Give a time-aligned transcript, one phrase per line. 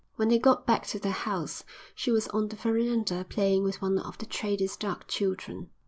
[0.15, 1.63] When they got back to their house,
[1.93, 5.69] she was on the verandah playing with one of the trader's dark children.